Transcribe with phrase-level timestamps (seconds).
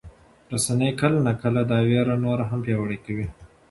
[0.53, 3.27] رسنۍ کله ناکله دا ویره نوره هم پیاوړې کوي.